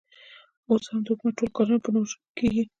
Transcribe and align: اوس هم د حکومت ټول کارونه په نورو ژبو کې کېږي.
اوس 0.69 0.83
هم 0.89 0.99
د 1.03 1.07
حکومت 1.13 1.33
ټول 1.39 1.49
کارونه 1.57 1.79
په 1.83 1.89
نورو 1.93 2.09
ژبو 2.11 2.25
کې 2.35 2.35
کېږي. 2.37 2.63